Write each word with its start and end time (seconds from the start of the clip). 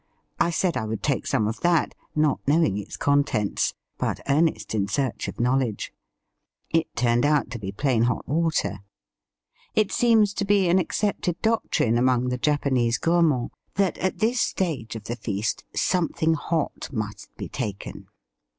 I 0.39 0.49
said 0.49 0.77
I 0.77 0.85
would 0.85 1.03
take 1.03 1.27
some 1.27 1.47
of 1.47 1.59
that, 1.59 1.93
not 2.15 2.39
knowing 2.47 2.75
its 2.79 2.97
contents, 2.97 3.75
but 3.99 4.19
earnest 4.27 4.73
in 4.73 4.87
search 4.87 5.27
of 5.27 5.39
knowledge. 5.39 5.93
It 6.71 6.87
turned 6.95 7.23
out 7.23 7.51
to 7.51 7.59
be 7.59 7.71
plain 7.71 8.05
hot 8.05 8.27
water. 8.27 8.79
It 9.75 9.91
seems 9.91 10.33
to 10.33 10.43
be 10.43 10.67
an 10.69 10.79
accepted 10.79 11.39
doctrine 11.43 11.99
among 11.99 12.29
the 12.29 12.39
Japanese 12.39 12.97
gourmands 12.97 13.53
that 13.75 13.99
at 13.99 14.17
this 14.17 14.41
stage 14.41 14.95
of 14.95 15.03
the 15.03 15.15
feast" 15.17 15.65
something 15.75 16.33
hot" 16.33 16.91
must 16.91 17.27
be 17.37 17.47
taken. 17.47 18.07